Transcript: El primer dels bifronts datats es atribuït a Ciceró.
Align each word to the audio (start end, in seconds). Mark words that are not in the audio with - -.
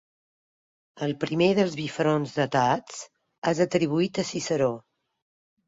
El 1.07 1.13
primer 1.23 1.49
dels 1.59 1.75
bifronts 1.81 2.33
datats 2.39 3.05
es 3.55 3.63
atribuït 3.69 4.25
a 4.25 4.29
Ciceró. 4.33 4.75